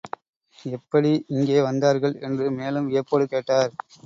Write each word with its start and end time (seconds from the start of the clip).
எப்படி 0.65 1.25
இங்கே 1.27 1.61
வந்தார்கள்? 1.61 2.15
என்று 2.21 2.51
மேலும் 2.51 2.87
வியப்போடு 2.87 3.25
கேட்டார். 3.25 3.71